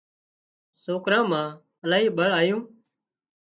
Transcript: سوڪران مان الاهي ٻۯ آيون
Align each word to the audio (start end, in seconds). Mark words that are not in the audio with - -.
سوڪران 0.83 1.23
مان 1.31 1.47
الاهي 1.83 2.09
ٻۯ 2.17 2.29
آيون 2.39 2.61